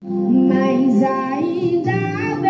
[0.00, 2.47] Mas ainda bem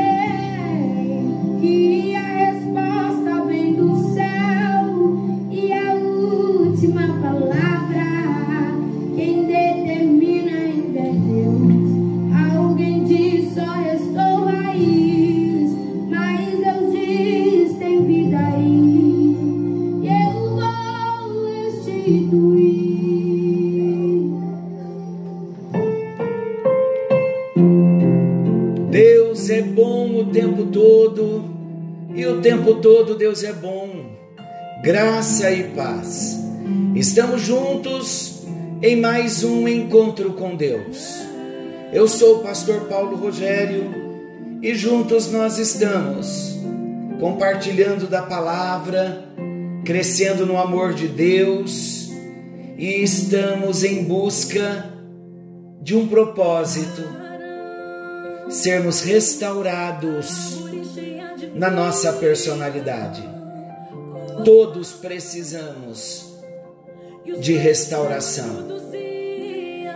[33.38, 34.16] Deus é bom.
[34.82, 36.36] Graça e paz.
[36.96, 38.42] Estamos juntos
[38.82, 41.20] em mais um encontro com Deus.
[41.92, 43.94] Eu sou o pastor Paulo Rogério
[44.60, 46.56] e juntos nós estamos
[47.20, 49.24] compartilhando da palavra,
[49.84, 52.10] crescendo no amor de Deus
[52.76, 54.92] e estamos em busca
[55.80, 57.02] de um propósito
[58.48, 60.67] sermos restaurados
[61.58, 63.22] na nossa personalidade.
[64.44, 66.38] Todos precisamos
[67.40, 68.78] de restauração.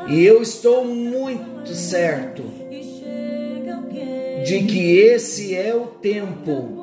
[0.08, 2.42] E eu estou muito certo
[4.44, 6.82] de que esse é o tempo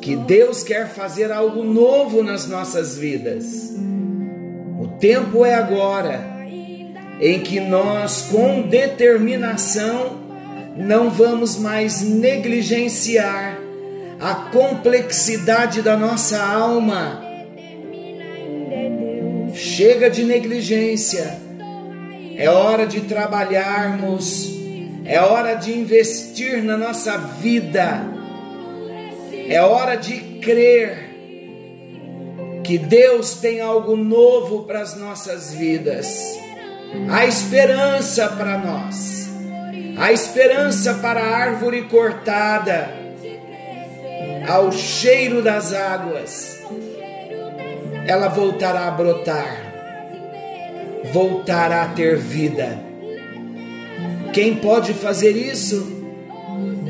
[0.00, 3.74] que Deus quer fazer algo novo nas nossas vidas.
[4.80, 6.38] O tempo é agora
[7.20, 10.17] em que nós, com determinação,
[10.78, 13.58] não vamos mais negligenciar
[14.20, 17.22] a complexidade da nossa alma.
[19.52, 21.40] Chega de negligência.
[22.36, 24.48] É hora de trabalharmos,
[25.04, 28.06] é hora de investir na nossa vida,
[29.48, 31.08] é hora de crer
[32.62, 36.06] que Deus tem algo novo para as nossas vidas.
[37.10, 39.27] Há esperança para nós,
[39.98, 42.90] há esperança para a árvore cortada,
[44.48, 46.58] ao cheiro das águas,
[48.06, 49.74] ela voltará a brotar,
[51.12, 52.78] voltará a ter vida.
[54.32, 55.98] Quem pode fazer isso?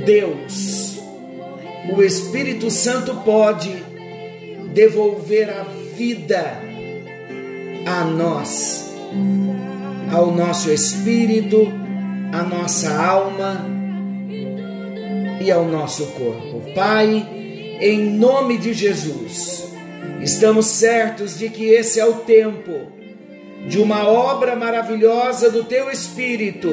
[0.05, 1.00] Deus.
[1.97, 3.82] O Espírito Santo pode
[4.72, 5.65] devolver a
[5.97, 6.61] vida
[7.87, 8.93] a nós,
[10.12, 11.88] ao nosso espírito,
[12.33, 13.65] à nossa alma
[15.41, 16.62] e ao nosso corpo.
[16.75, 17.27] Pai,
[17.81, 19.72] em nome de Jesus,
[20.21, 22.72] estamos certos de que esse é o tempo
[23.67, 26.69] de uma obra maravilhosa do Teu Espírito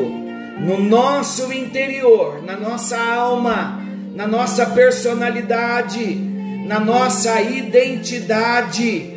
[0.60, 3.82] no nosso interior, na nossa alma,
[4.14, 6.16] na nossa personalidade,
[6.66, 9.14] na nossa identidade.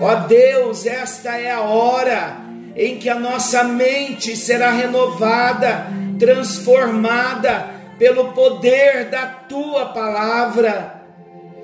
[0.00, 2.45] Ó Deus, esta é a hora
[2.76, 5.86] em que a nossa mente será renovada,
[6.18, 11.02] transformada pelo poder da tua palavra.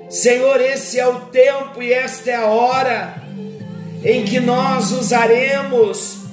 [0.09, 3.21] Senhor, esse é o tempo e esta é a hora
[4.03, 6.23] em que nós usaremos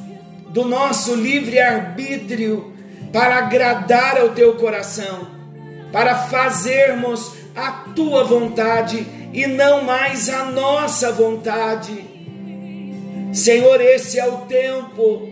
[0.49, 2.75] do nosso livre-arbítrio
[3.13, 5.29] para agradar ao teu coração,
[5.93, 12.20] para fazermos a tua vontade e não mais a nossa vontade.
[13.33, 15.29] Senhor, esse é o tempo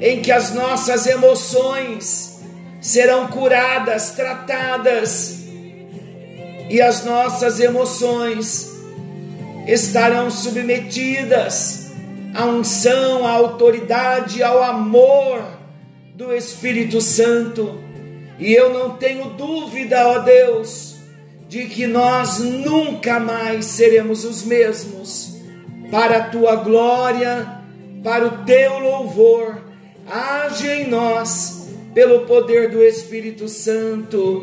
[0.00, 2.40] em que as nossas emoções
[2.80, 5.44] serão curadas, tratadas,
[6.68, 8.72] e as nossas emoções
[9.66, 11.92] estarão submetidas
[12.34, 15.42] à unção, à autoridade, ao amor
[16.14, 17.80] do Espírito Santo.
[18.38, 20.96] E eu não tenho dúvida, ó Deus,
[21.48, 25.35] de que nós nunca mais seremos os mesmos.
[25.90, 27.60] Para a tua glória,
[28.02, 29.62] para o teu louvor,
[30.08, 34.42] age em nós pelo poder do Espírito Santo,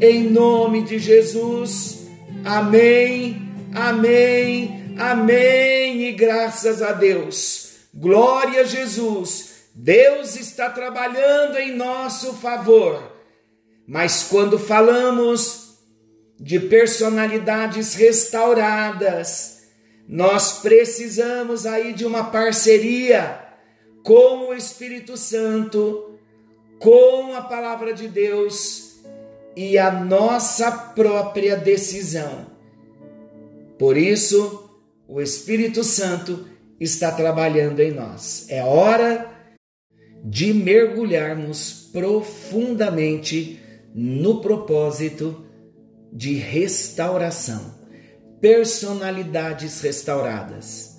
[0.00, 2.06] em nome de Jesus.
[2.44, 3.50] Amém.
[3.74, 7.70] Amém, amém e graças a Deus.
[7.94, 9.50] Glória a Jesus.
[9.74, 13.16] Deus está trabalhando em nosso favor.
[13.86, 15.78] Mas quando falamos
[16.38, 19.59] de personalidades restauradas,
[20.10, 23.40] nós precisamos aí de uma parceria
[24.02, 26.18] com o Espírito Santo,
[26.80, 28.98] com a palavra de Deus
[29.54, 32.46] e a nossa própria decisão.
[33.78, 34.68] Por isso,
[35.06, 36.44] o Espírito Santo
[36.80, 38.46] está trabalhando em nós.
[38.48, 39.30] É hora
[40.24, 43.60] de mergulharmos profundamente
[43.94, 45.46] no propósito
[46.12, 47.78] de restauração,
[48.40, 50.98] personalidades restauradas,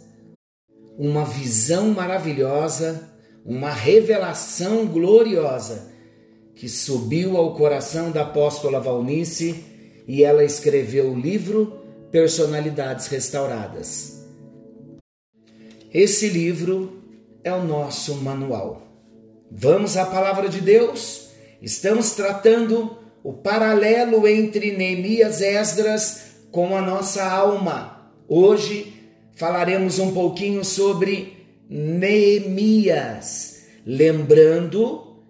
[0.97, 3.09] uma visão maravilhosa,
[3.43, 5.91] uma revelação gloriosa
[6.53, 9.63] que subiu ao coração da apóstola Valnice
[10.07, 11.79] e ela escreveu o livro
[12.11, 14.21] Personalidades Restauradas.
[15.91, 17.01] Esse livro
[17.43, 18.83] é o nosso manual.
[19.49, 21.29] Vamos à palavra de Deus?
[21.61, 28.11] Estamos tratando o paralelo entre Neemias e Esdras com a nossa alma.
[28.27, 28.93] Hoje
[29.35, 35.23] falaremos um pouquinho sobre Neemias, lembrando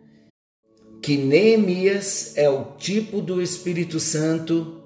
[1.01, 4.81] que Neemias é o tipo do Espírito Santo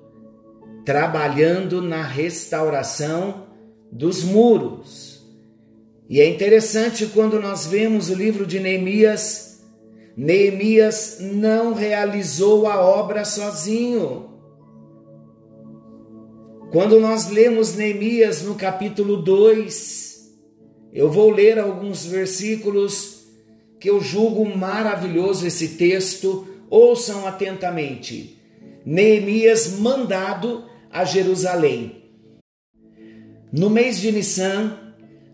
[0.86, 3.48] trabalhando na restauração
[3.92, 5.26] dos muros.
[6.08, 9.64] E é interessante quando nós vemos o livro de Neemias,
[10.16, 14.35] Neemias não realizou a obra sozinho.
[16.76, 20.30] Quando nós lemos Neemias no capítulo 2,
[20.92, 23.28] eu vou ler alguns versículos
[23.80, 28.38] que eu julgo maravilhoso esse texto, ouçam atentamente.
[28.86, 32.04] Neemias mandado a Jerusalém.
[33.54, 34.78] No mês de Nissan,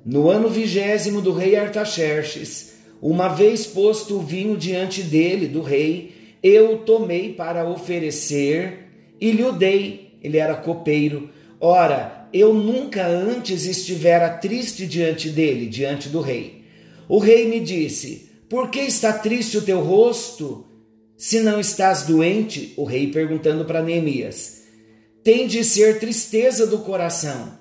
[0.06, 6.36] no ano vigésimo do rei Artaxerxes, uma vez posto o vinho diante dele, do rei,
[6.44, 10.11] eu tomei para oferecer e lhe o dei.
[10.22, 11.30] Ele era copeiro.
[11.60, 16.64] Ora, eu nunca antes estivera triste diante dele, diante do rei.
[17.08, 20.66] O rei me disse: Por que está triste o teu rosto?
[21.18, 24.64] Se não estás doente, o rei perguntando para Neemias,
[25.24, 27.60] tem de ser tristeza do coração.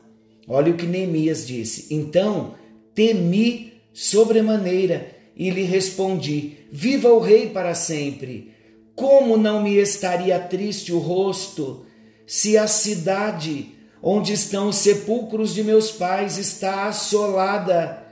[0.48, 1.94] Olha o que Neemias disse.
[1.94, 2.54] Então
[2.94, 8.52] temi sobremaneira e lhe respondi: Viva o Rei para sempre!
[8.94, 11.86] Como não me estaria triste o rosto
[12.30, 18.06] se a cidade onde estão os sepulcros de meus pais está assolada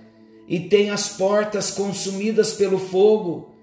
[0.49, 3.55] e tem as portas consumidas pelo fogo?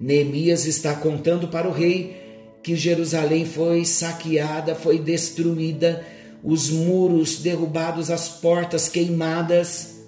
[0.00, 2.16] Neemias está contando para o rei
[2.64, 6.04] que Jerusalém foi saqueada, foi destruída,
[6.42, 10.00] os muros derrubados, as portas queimadas.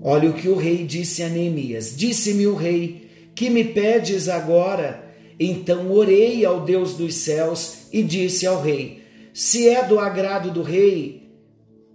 [0.00, 5.11] Olha o que o rei disse a Neemias: Disse-me o rei, que me pedes agora?
[5.38, 9.02] Então orei ao Deus dos céus e disse ao rei:
[9.32, 11.30] Se é do agrado do rei,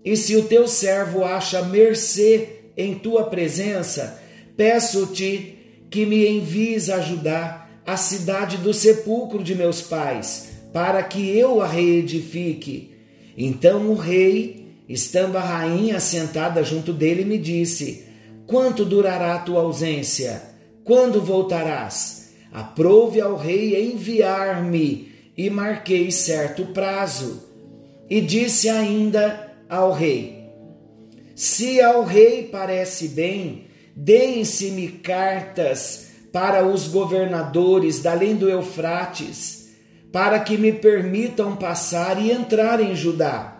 [0.04, 4.22] e se o teu servo acha mercê em tua presença,
[4.56, 5.56] peço-te
[5.90, 11.68] que me envies ajudar a cidade do sepulcro de meus pais, para que eu a
[11.68, 12.92] reedifique.
[13.38, 18.06] Então o rei Estando a rainha sentada junto dele, me disse:
[18.46, 20.42] Quanto durará a tua ausência?
[20.84, 22.17] Quando voltarás?
[22.52, 27.44] Aprove ao rei enviar-me, e marquei certo prazo.
[28.10, 30.50] E disse ainda ao rei:
[31.36, 33.66] Se ao rei parece bem,
[33.96, 39.70] deem-se-me cartas para os governadores além do Eufrates,
[40.12, 43.58] para que me permitam passar e entrar em Judá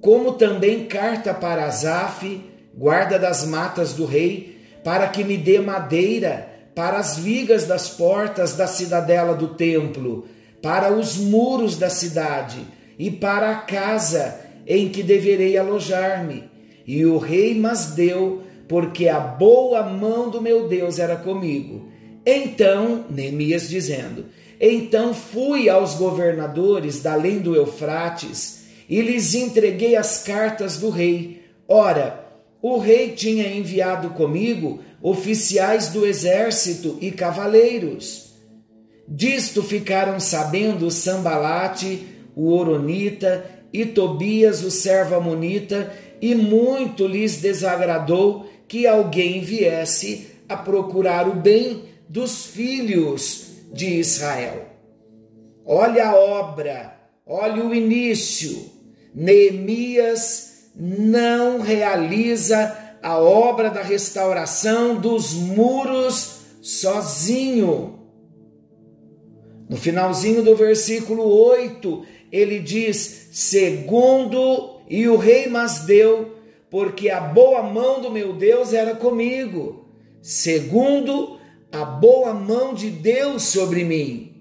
[0.00, 2.40] como também carta para Asaf,
[2.74, 6.47] guarda das matas do rei, para que me dê madeira
[6.78, 10.26] para as vigas das portas da cidadela do templo,
[10.62, 12.64] para os muros da cidade
[12.96, 16.44] e para a casa em que deverei alojar-me.
[16.86, 21.88] E o rei mas deu, porque a boa mão do meu Deus era comigo.
[22.24, 24.26] Então, Neemias dizendo:
[24.60, 31.42] Então fui aos governadores da além do Eufrates, e lhes entreguei as cartas do rei.
[31.66, 32.24] Ora,
[32.62, 38.34] o rei tinha enviado comigo oficiais do exército e cavaleiros.
[39.06, 48.46] Disto ficaram sabendo Sambalate, o Oronita, e Tobias, o servo Amonita, e muito lhes desagradou
[48.66, 54.66] que alguém viesse a procurar o bem dos filhos de Israel.
[55.64, 58.78] Olha a obra, olha o início
[59.14, 67.98] Neemias não realiza a obra da restauração dos muros sozinho.
[69.68, 76.36] No finalzinho do versículo 8, ele diz: segundo, e o rei mas deu,
[76.70, 79.86] porque a boa mão do meu Deus era comigo.
[80.20, 81.38] Segundo,
[81.70, 84.34] a boa mão de Deus sobre mim.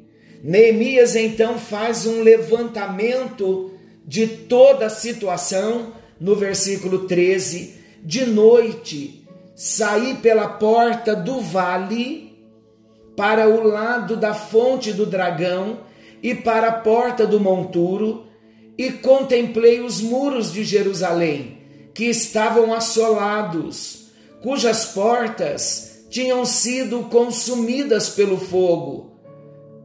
[0.43, 3.71] Neemias então faz um levantamento
[4.05, 12.27] de toda a situação, no versículo 13, de noite saí pela porta do vale
[13.15, 15.79] para o lado da fonte do dragão
[16.21, 18.27] e para a porta do monturo
[18.77, 21.57] e contemplei os muros de Jerusalém,
[21.93, 24.09] que estavam assolados,
[24.41, 29.17] cujas portas tinham sido consumidas pelo fogo.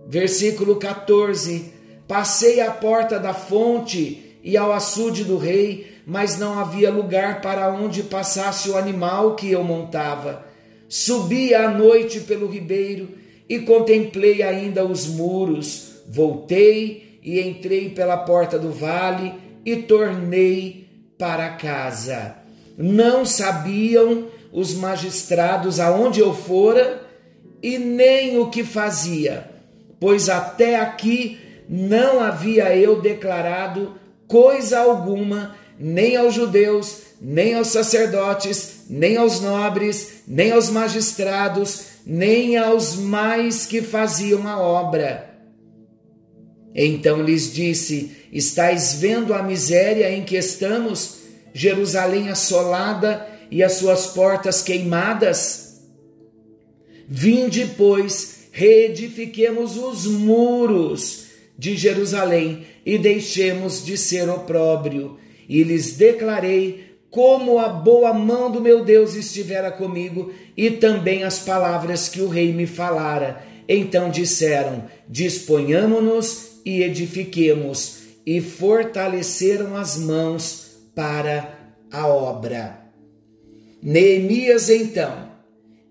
[0.06, 1.72] Versículo 14:
[2.06, 7.72] Passei à porta da fonte e ao açude do rei, mas não havia lugar para
[7.72, 10.44] onde passasse o animal que eu montava.
[10.88, 13.10] Subi à noite pelo ribeiro
[13.48, 16.02] e contemplei ainda os muros.
[16.08, 19.32] Voltei e entrei pela porta do vale
[19.64, 22.36] e tornei para casa.
[22.76, 27.00] Não sabiam os magistrados aonde eu fora
[27.62, 29.48] e nem o que fazia,
[30.00, 33.94] pois até aqui não havia eu declarado
[34.26, 42.56] coisa alguma, nem aos judeus, nem aos sacerdotes, nem aos nobres, nem aos magistrados, nem
[42.56, 45.28] aos mais que faziam a obra.
[46.72, 51.16] Então lhes disse: Estais vendo a miséria em que estamos,
[51.52, 55.80] Jerusalém assolada e as suas portas queimadas?
[57.08, 61.24] Vinde, pois, reedifiquemos os muros
[61.58, 65.18] de Jerusalém e deixemos de ser opróbrio.
[65.48, 71.40] E lhes declarei como a boa mão do meu Deus estivera comigo e também as
[71.40, 73.44] palavras que o rei me falara.
[73.68, 81.58] Então disseram: Disponhamo-nos e edifiquemos, e fortaleceram as mãos para
[81.90, 82.80] a obra.
[83.82, 85.30] Neemias, então,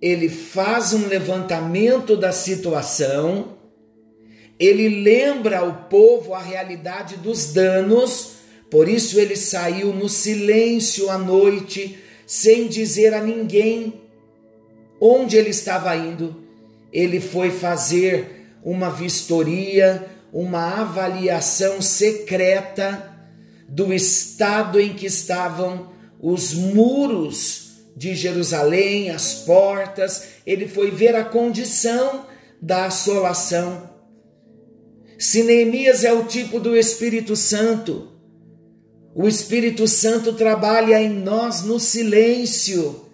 [0.02, 3.58] ele faz um levantamento da situação,
[4.58, 8.38] ele lembra ao povo a realidade dos danos,
[8.72, 14.02] por isso ele saiu no silêncio à noite, sem dizer a ninguém
[15.00, 16.42] onde ele estava indo.
[16.94, 23.12] Ele foi fazer uma vistoria, uma avaliação secreta
[23.68, 31.26] do estado em que estavam os muros de Jerusalém, as portas, ele foi ver a
[31.26, 32.26] condição
[32.62, 33.90] da assolação.
[35.20, 38.12] Se Neemias é o tipo do Espírito Santo,
[39.14, 43.08] o Espírito Santo trabalha em nós no silêncio.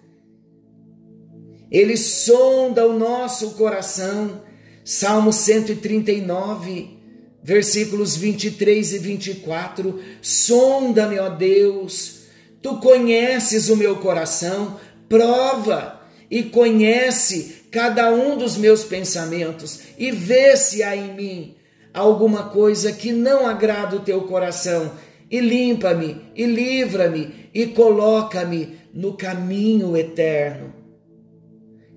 [1.71, 4.41] Ele sonda o nosso coração.
[4.85, 6.97] Salmo 139,
[7.43, 9.99] versículos 23 e 24.
[10.21, 12.21] Sonda-me, ó Deus,
[12.61, 16.01] tu conheces o meu coração, prova
[16.31, 21.55] e conhece cada um dos meus pensamentos e vê se há em mim
[21.93, 24.91] alguma coisa que não agrada o teu coração
[25.29, 30.73] e limpa-me, e livra-me, e coloca-me no caminho eterno.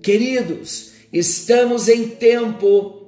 [0.01, 3.07] Queridos, estamos em tempo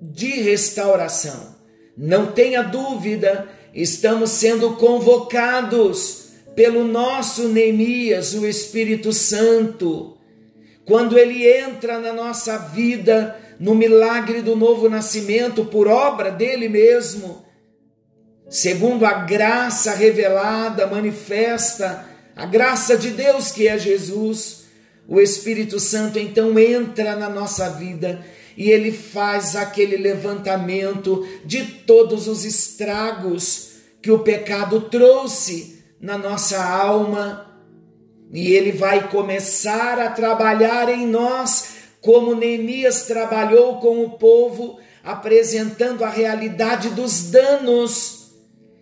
[0.00, 1.54] de restauração.
[1.96, 10.16] Não tenha dúvida, estamos sendo convocados pelo nosso Neemias, o Espírito Santo.
[10.84, 17.43] Quando ele entra na nossa vida, no milagre do novo nascimento, por obra dele mesmo,
[18.54, 22.06] segundo a graça revelada, manifesta,
[22.36, 24.66] a graça de Deus que é Jesus,
[25.08, 28.24] o Espírito Santo então entra na nossa vida
[28.56, 36.64] e ele faz aquele levantamento de todos os estragos que o pecado trouxe na nossa
[36.64, 37.50] alma.
[38.32, 41.70] E ele vai começar a trabalhar em nós,
[42.00, 48.23] como Neemias trabalhou com o povo, apresentando a realidade dos danos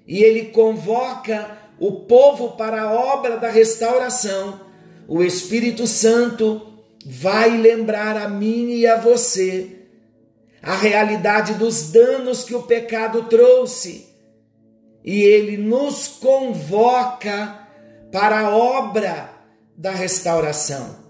[0.06, 4.60] e ele convoca o povo para a obra da restauração,
[5.08, 9.82] o Espírito Santo vai lembrar a mim e a você
[10.62, 14.06] a realidade dos danos que o pecado trouxe.
[15.04, 17.66] E ele nos convoca
[18.12, 19.28] para a obra
[19.76, 21.02] da restauração.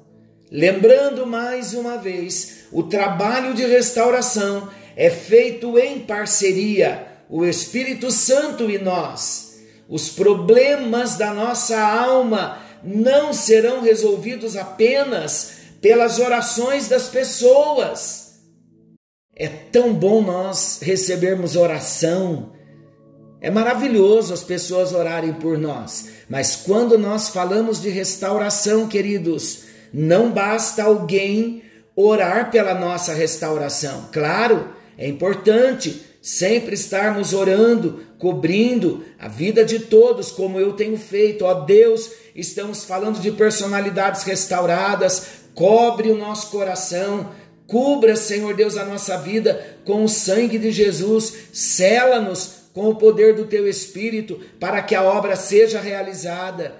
[0.50, 8.70] Lembrando mais uma vez, o trabalho de restauração é feito em parceria o Espírito Santo
[8.70, 9.54] e nós.
[9.88, 18.34] Os problemas da nossa alma não serão resolvidos apenas pelas orações das pessoas.
[19.34, 22.52] É tão bom nós recebermos oração.
[23.40, 30.30] É maravilhoso as pessoas orarem por nós, mas quando nós falamos de restauração, queridos, não
[30.30, 31.62] basta alguém
[31.96, 34.10] orar pela nossa restauração.
[34.12, 41.44] Claro, é importante, sempre estarmos orando, cobrindo a vida de todos, como eu tenho feito.
[41.44, 47.32] Ó Deus, estamos falando de personalidades restauradas, cobre o nosso coração,
[47.66, 53.34] cubra, Senhor Deus, a nossa vida com o sangue de Jesus, sela-nos com o poder
[53.34, 56.74] do teu Espírito para que a obra seja realizada.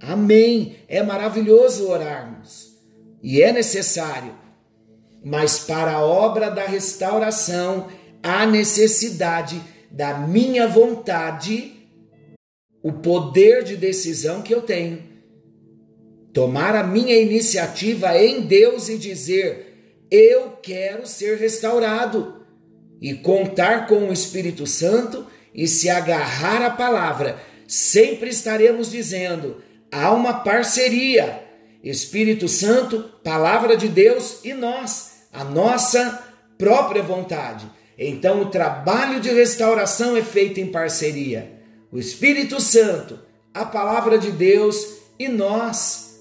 [0.00, 0.76] Amém.
[0.88, 2.68] É maravilhoso orarmos.
[3.22, 4.32] e é necessário,
[5.24, 7.88] mas para a obra da restauração
[8.22, 9.60] há necessidade
[9.90, 11.74] da minha vontade,
[12.82, 15.02] o poder de decisão que eu tenho.
[16.32, 22.38] Tomar a minha iniciativa em Deus e dizer: Eu quero ser restaurado,
[23.00, 27.40] e contar com o Espírito Santo e se agarrar à palavra.
[27.66, 31.44] Sempre estaremos dizendo: há uma parceria.
[31.82, 36.24] Espírito Santo, palavra de Deus e nós, a nossa
[36.58, 37.70] própria vontade.
[37.98, 41.50] Então, o trabalho de restauração é feito em parceria.
[41.90, 43.18] O Espírito Santo,
[43.52, 46.20] a palavra de Deus e nós.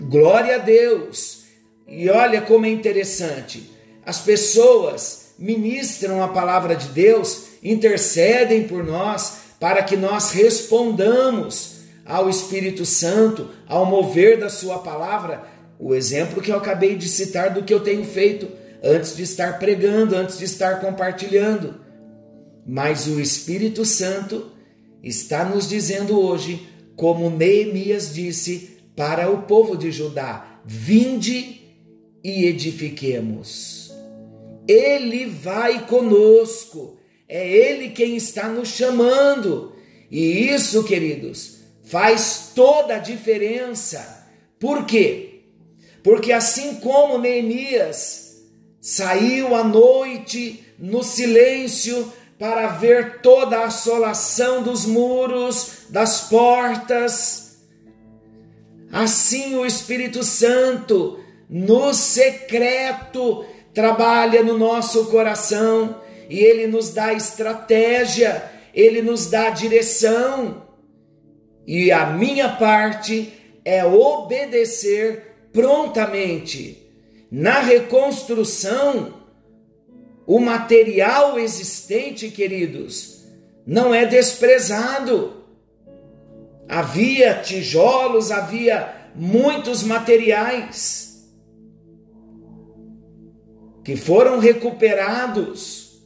[0.00, 1.42] Glória a Deus!
[1.88, 3.68] E olha como é interessante.
[4.06, 12.28] As pessoas ministram a palavra de Deus, intercedem por nós para que nós respondamos ao
[12.28, 15.44] Espírito Santo, ao mover da Sua palavra.
[15.78, 18.48] O exemplo que eu acabei de citar do que eu tenho feito
[18.84, 21.80] antes de estar pregando, antes de estar compartilhando.
[22.66, 24.52] Mas o Espírito Santo
[25.02, 31.62] está nos dizendo hoje, como Neemias disse para o povo de Judá: vinde
[32.22, 33.90] e edifiquemos.
[34.68, 36.98] Ele vai conosco,
[37.28, 39.72] é Ele quem está nos chamando.
[40.10, 44.26] E isso, queridos, faz toda a diferença.
[44.58, 45.42] Por quê?
[46.02, 48.23] Porque assim como Neemias
[48.84, 57.62] saiu à noite no silêncio para ver toda a assolação dos muros, das portas,
[58.92, 68.52] assim o Espírito Santo, no secreto, trabalha no nosso coração e ele nos dá estratégia,
[68.74, 70.62] ele nos dá direção
[71.66, 73.32] e a minha parte
[73.64, 76.83] é obedecer prontamente.
[77.36, 79.12] Na reconstrução,
[80.24, 83.24] o material existente, queridos,
[83.66, 85.42] não é desprezado.
[86.68, 91.28] Havia tijolos, havia muitos materiais
[93.82, 96.04] que foram recuperados.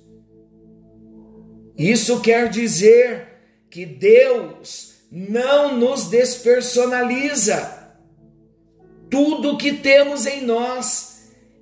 [1.77, 3.29] Isso quer dizer
[3.69, 7.77] que Deus não nos despersonaliza.
[9.11, 11.18] Tudo que temos em nós,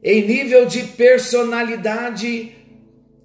[0.08, 2.54] em nível de personalidade,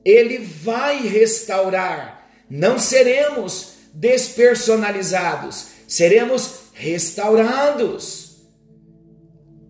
[0.04, 2.28] Ele vai restaurar.
[2.50, 8.32] Não seremos despersonalizados, seremos restaurados.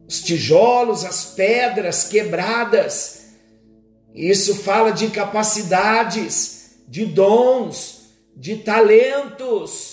[0.07, 3.25] Os tijolos, as pedras quebradas,
[4.15, 9.91] isso fala de capacidades, de dons, de talentos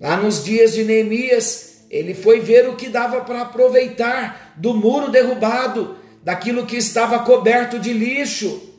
[0.00, 5.10] Lá nos dias de Neemias, ele foi ver o que dava para aproveitar do muro
[5.10, 8.70] derrubado, daquilo que estava coberto de lixo.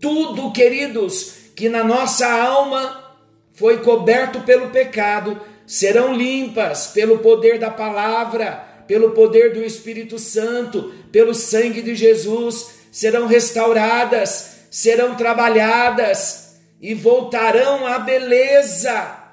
[0.00, 3.14] Tudo, queridos, que na nossa alma
[3.52, 10.92] foi coberto pelo pecado, serão limpas pelo poder da palavra, pelo poder do Espírito Santo,
[11.12, 19.23] pelo sangue de Jesus, serão restauradas, serão trabalhadas e voltarão à beleza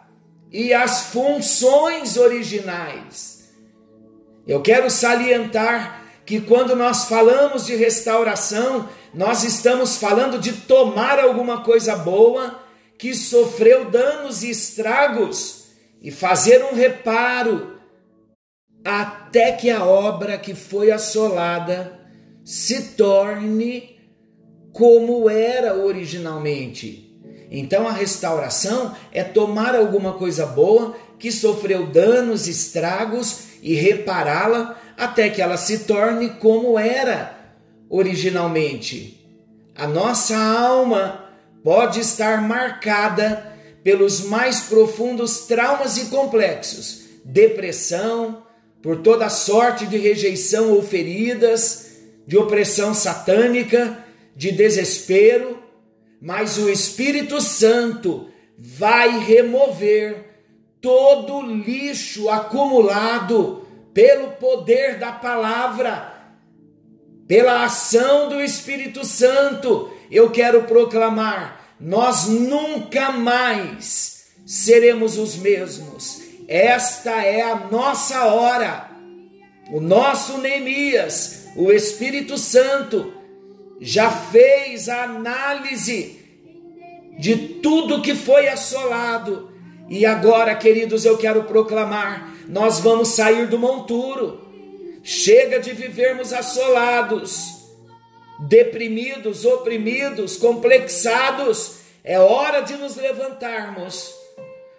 [0.51, 3.49] e as funções originais.
[4.45, 11.63] Eu quero salientar que quando nós falamos de restauração, nós estamos falando de tomar alguma
[11.63, 12.59] coisa boa
[12.97, 15.65] que sofreu danos e estragos
[16.01, 17.79] e fazer um reparo
[18.83, 21.99] até que a obra que foi assolada
[22.43, 23.99] se torne
[24.73, 27.10] como era originalmente.
[27.51, 35.29] Então a restauração é tomar alguma coisa boa que sofreu danos, estragos e repará-la até
[35.29, 37.37] que ela se torne como era
[37.89, 39.19] originalmente.
[39.75, 41.25] A nossa alma
[41.61, 43.51] pode estar marcada
[43.83, 48.43] pelos mais profundos traumas e complexos, depressão,
[48.81, 51.91] por toda sorte de rejeição ou feridas,
[52.25, 53.97] de opressão satânica,
[54.35, 55.60] de desespero,
[56.21, 60.29] mas o Espírito Santo vai remover
[60.79, 66.13] todo lixo acumulado pelo poder da palavra,
[67.27, 69.91] pela ação do Espírito Santo.
[70.11, 76.21] Eu quero proclamar: nós nunca mais seremos os mesmos.
[76.47, 78.91] Esta é a nossa hora.
[79.71, 83.20] O nosso Neemias, o Espírito Santo,
[83.81, 86.19] já fez a análise
[87.19, 89.51] de tudo que foi assolado.
[89.89, 94.51] E agora, queridos, eu quero proclamar: nós vamos sair do monturo,
[95.03, 97.55] Chega de vivermos assolados,
[98.47, 101.79] deprimidos, oprimidos, complexados.
[102.03, 104.13] É hora de nos levantarmos,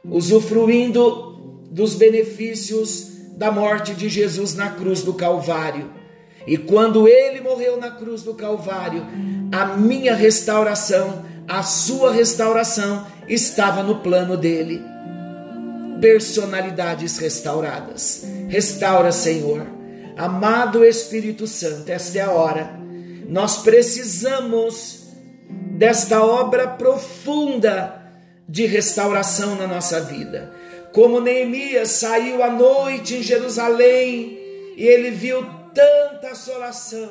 [0.04, 5.92] usufruindo dos benefícios da morte de Jesus na cruz do Calvário.
[6.46, 9.06] E quando ele morreu na cruz do Calvário,
[9.52, 14.82] a minha restauração, a sua restauração estava no plano dele.
[16.00, 18.24] Personalidades restauradas.
[18.48, 19.66] Restaura, Senhor.
[20.16, 22.70] Amado Espírito Santo, esta é a hora.
[23.28, 25.06] Nós precisamos
[25.48, 28.02] desta obra profunda
[28.48, 30.52] de restauração na nossa vida.
[30.92, 34.38] Como Neemias saiu à noite em Jerusalém
[34.76, 37.10] e ele viu tanta assolação,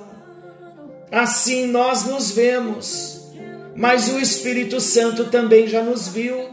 [1.12, 3.32] assim nós nos vemos,
[3.76, 6.50] mas o Espírito Santo também já nos viu.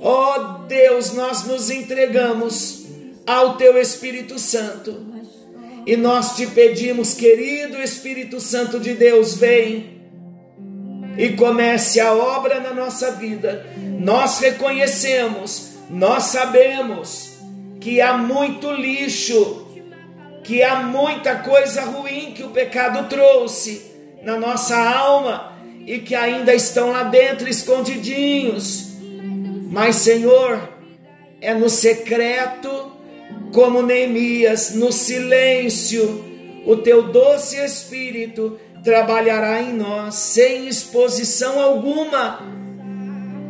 [0.00, 2.86] Ó oh Deus, nós nos entregamos
[3.26, 5.06] ao Teu Espírito Santo
[5.86, 10.00] e nós te pedimos, querido Espírito Santo de Deus, vem
[11.18, 13.66] e comece a obra na nossa vida.
[13.98, 17.32] Nós reconhecemos nós sabemos
[17.80, 19.69] que há muito lixo,
[20.42, 23.90] que há muita coisa ruim que o pecado trouxe
[24.22, 25.52] na nossa alma
[25.86, 28.88] e que ainda estão lá dentro escondidinhos.
[29.70, 30.68] Mas, Senhor,
[31.40, 32.92] é no secreto,
[33.52, 36.24] como Neemias, no silêncio,
[36.66, 42.60] o teu doce Espírito trabalhará em nós sem exposição alguma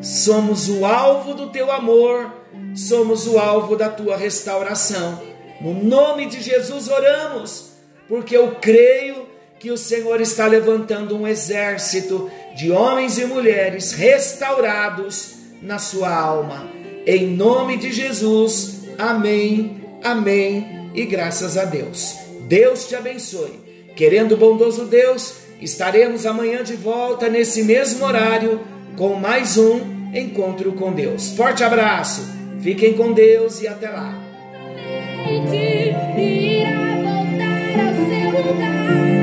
[0.00, 2.32] somos o alvo do teu amor,
[2.74, 5.29] somos o alvo da tua restauração.
[5.60, 7.72] No nome de Jesus oramos,
[8.08, 15.34] porque eu creio que o Senhor está levantando um exército de homens e mulheres restaurados
[15.60, 16.66] na sua alma.
[17.06, 22.16] Em nome de Jesus, amém, amém e graças a Deus.
[22.48, 23.60] Deus te abençoe.
[23.94, 28.60] Querendo bondoso Deus, estaremos amanhã de volta nesse mesmo horário
[28.96, 29.80] com mais um
[30.14, 31.32] encontro com Deus.
[31.32, 32.22] Forte abraço,
[32.62, 34.29] fiquem com Deus e até lá
[36.18, 39.19] irá voltar ao seu lugar.